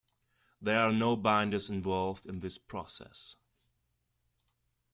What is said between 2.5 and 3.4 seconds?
process.